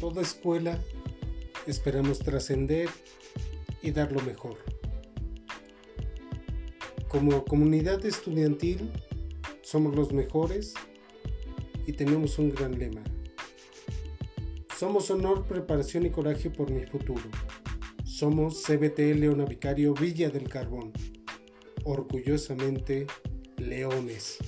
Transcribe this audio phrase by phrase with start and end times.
[0.00, 0.78] toda escuela,
[1.66, 2.88] esperamos trascender
[3.82, 4.58] y dar lo mejor.
[7.08, 8.90] Como comunidad estudiantil,
[9.62, 10.74] somos los mejores
[11.86, 13.02] y tenemos un gran lema.
[14.78, 17.22] Somos honor, preparación y coraje por mi futuro.
[18.04, 20.92] Somos CBT Leona Vicario Villa del Carbón.
[21.84, 23.06] Orgullosamente,
[23.58, 24.38] leones.